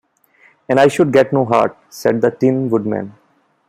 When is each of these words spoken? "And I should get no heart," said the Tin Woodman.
"And 0.67 0.79
I 0.79 0.87
should 0.87 1.13
get 1.13 1.31
no 1.31 1.45
heart," 1.45 1.77
said 1.91 2.21
the 2.21 2.31
Tin 2.31 2.71
Woodman. 2.71 3.13